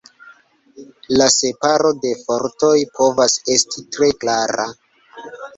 La 1.21 1.27
separo 1.33 1.91
de 2.05 2.13
fortoj 2.21 2.71
povas 2.97 3.39
esti 3.57 3.87
tre 3.99 4.11
klara. 4.25 4.67